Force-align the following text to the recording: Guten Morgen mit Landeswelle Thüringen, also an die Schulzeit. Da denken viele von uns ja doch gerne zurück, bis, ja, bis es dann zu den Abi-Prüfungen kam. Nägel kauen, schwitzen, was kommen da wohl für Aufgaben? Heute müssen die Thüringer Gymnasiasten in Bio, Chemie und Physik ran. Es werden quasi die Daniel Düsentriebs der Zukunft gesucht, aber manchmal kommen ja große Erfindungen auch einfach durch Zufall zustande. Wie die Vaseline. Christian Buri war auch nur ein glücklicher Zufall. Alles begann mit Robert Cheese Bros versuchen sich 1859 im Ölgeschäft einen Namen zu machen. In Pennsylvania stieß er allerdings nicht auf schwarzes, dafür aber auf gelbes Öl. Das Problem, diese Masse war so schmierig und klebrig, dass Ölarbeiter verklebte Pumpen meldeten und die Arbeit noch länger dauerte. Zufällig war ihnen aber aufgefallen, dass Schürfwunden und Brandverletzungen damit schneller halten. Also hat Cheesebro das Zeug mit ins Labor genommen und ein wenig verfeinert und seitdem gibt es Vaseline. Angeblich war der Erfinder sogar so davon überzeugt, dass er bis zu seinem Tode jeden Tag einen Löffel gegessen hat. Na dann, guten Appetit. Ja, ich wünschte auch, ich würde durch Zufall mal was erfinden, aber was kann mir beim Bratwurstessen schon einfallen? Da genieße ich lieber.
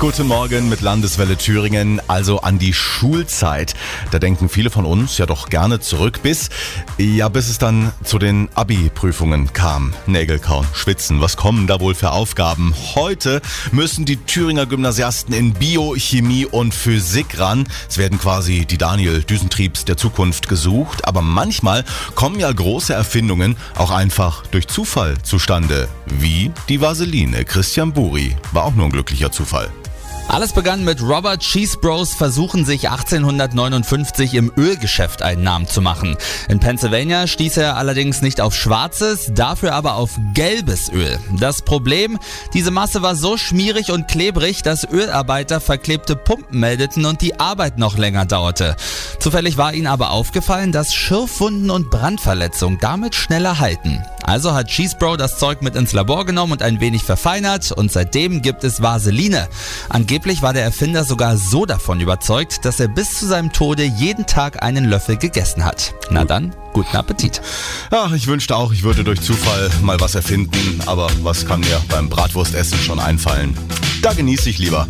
Guten 0.00 0.28
Morgen 0.28 0.70
mit 0.70 0.80
Landeswelle 0.80 1.36
Thüringen, 1.36 2.00
also 2.08 2.40
an 2.40 2.58
die 2.58 2.72
Schulzeit. 2.72 3.74
Da 4.10 4.18
denken 4.18 4.48
viele 4.48 4.70
von 4.70 4.86
uns 4.86 5.18
ja 5.18 5.26
doch 5.26 5.50
gerne 5.50 5.78
zurück, 5.80 6.22
bis, 6.22 6.48
ja, 6.96 7.28
bis 7.28 7.50
es 7.50 7.58
dann 7.58 7.92
zu 8.02 8.18
den 8.18 8.48
Abi-Prüfungen 8.54 9.52
kam. 9.52 9.92
Nägel 10.06 10.38
kauen, 10.38 10.66
schwitzen, 10.72 11.20
was 11.20 11.36
kommen 11.36 11.66
da 11.66 11.80
wohl 11.80 11.94
für 11.94 12.12
Aufgaben? 12.12 12.74
Heute 12.94 13.42
müssen 13.72 14.06
die 14.06 14.16
Thüringer 14.16 14.64
Gymnasiasten 14.64 15.34
in 15.34 15.52
Bio, 15.52 15.94
Chemie 15.98 16.46
und 16.46 16.72
Physik 16.72 17.38
ran. 17.38 17.68
Es 17.86 17.98
werden 17.98 18.18
quasi 18.18 18.64
die 18.64 18.78
Daniel 18.78 19.22
Düsentriebs 19.22 19.84
der 19.84 19.98
Zukunft 19.98 20.48
gesucht, 20.48 21.04
aber 21.04 21.20
manchmal 21.20 21.84
kommen 22.14 22.40
ja 22.40 22.50
große 22.50 22.94
Erfindungen 22.94 23.54
auch 23.76 23.90
einfach 23.90 24.46
durch 24.46 24.66
Zufall 24.66 25.20
zustande. 25.22 25.88
Wie 26.06 26.52
die 26.70 26.80
Vaseline. 26.80 27.44
Christian 27.44 27.92
Buri 27.92 28.34
war 28.52 28.64
auch 28.64 28.74
nur 28.74 28.86
ein 28.86 28.92
glücklicher 28.92 29.30
Zufall. 29.30 29.70
Alles 30.30 30.52
begann 30.52 30.84
mit 30.84 31.02
Robert 31.02 31.40
Cheese 31.40 31.76
Bros 31.76 32.14
versuchen 32.14 32.64
sich 32.64 32.88
1859 32.88 34.34
im 34.34 34.52
Ölgeschäft 34.56 35.22
einen 35.22 35.42
Namen 35.42 35.66
zu 35.66 35.80
machen. 35.82 36.16
In 36.48 36.60
Pennsylvania 36.60 37.26
stieß 37.26 37.56
er 37.56 37.76
allerdings 37.76 38.22
nicht 38.22 38.40
auf 38.40 38.54
schwarzes, 38.54 39.32
dafür 39.34 39.74
aber 39.74 39.96
auf 39.96 40.20
gelbes 40.32 40.88
Öl. 40.88 41.18
Das 41.40 41.62
Problem, 41.62 42.16
diese 42.54 42.70
Masse 42.70 43.02
war 43.02 43.16
so 43.16 43.36
schmierig 43.36 43.90
und 43.90 44.06
klebrig, 44.06 44.62
dass 44.62 44.84
Ölarbeiter 44.84 45.60
verklebte 45.60 46.14
Pumpen 46.14 46.60
meldeten 46.60 47.06
und 47.06 47.22
die 47.22 47.40
Arbeit 47.40 47.78
noch 47.78 47.98
länger 47.98 48.24
dauerte. 48.24 48.76
Zufällig 49.20 49.58
war 49.58 49.74
ihnen 49.74 49.86
aber 49.86 50.12
aufgefallen, 50.12 50.72
dass 50.72 50.94
Schürfwunden 50.94 51.70
und 51.70 51.90
Brandverletzungen 51.90 52.78
damit 52.80 53.14
schneller 53.14 53.58
halten. 53.58 54.02
Also 54.22 54.54
hat 54.54 54.68
Cheesebro 54.68 55.18
das 55.18 55.38
Zeug 55.38 55.60
mit 55.60 55.74
ins 55.76 55.92
Labor 55.92 56.24
genommen 56.24 56.52
und 56.52 56.62
ein 56.62 56.80
wenig 56.80 57.02
verfeinert 57.02 57.70
und 57.70 57.92
seitdem 57.92 58.40
gibt 58.40 58.64
es 58.64 58.80
Vaseline. 58.80 59.48
Angeblich 59.90 60.40
war 60.40 60.54
der 60.54 60.62
Erfinder 60.64 61.04
sogar 61.04 61.36
so 61.36 61.66
davon 61.66 62.00
überzeugt, 62.00 62.64
dass 62.64 62.80
er 62.80 62.88
bis 62.88 63.18
zu 63.18 63.26
seinem 63.26 63.52
Tode 63.52 63.84
jeden 63.84 64.24
Tag 64.24 64.62
einen 64.62 64.86
Löffel 64.86 65.18
gegessen 65.18 65.66
hat. 65.66 65.94
Na 66.10 66.24
dann, 66.24 66.56
guten 66.72 66.96
Appetit. 66.96 67.42
Ja, 67.92 68.10
ich 68.14 68.26
wünschte 68.26 68.56
auch, 68.56 68.72
ich 68.72 68.84
würde 68.84 69.04
durch 69.04 69.20
Zufall 69.20 69.70
mal 69.82 70.00
was 70.00 70.14
erfinden, 70.14 70.80
aber 70.86 71.10
was 71.20 71.44
kann 71.44 71.60
mir 71.60 71.78
beim 71.88 72.08
Bratwurstessen 72.08 72.78
schon 72.78 72.98
einfallen? 72.98 73.54
Da 74.00 74.14
genieße 74.14 74.48
ich 74.48 74.56
lieber. 74.56 74.86